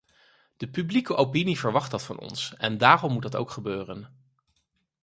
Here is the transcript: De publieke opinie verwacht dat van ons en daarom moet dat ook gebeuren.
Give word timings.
De 0.57 0.69
publieke 0.69 1.15
opinie 1.15 1.59
verwacht 1.59 1.91
dat 1.91 2.03
van 2.03 2.19
ons 2.19 2.55
en 2.55 2.77
daarom 2.77 3.13
moet 3.13 3.21
dat 3.23 3.35
ook 3.35 3.51
gebeuren. 3.51 4.09